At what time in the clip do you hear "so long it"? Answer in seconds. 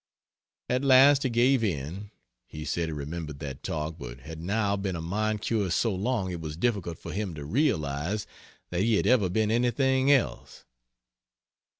5.77-6.41